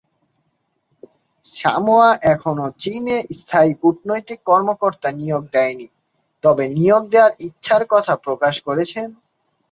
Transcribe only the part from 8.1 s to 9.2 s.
প্রকাশ করেছে।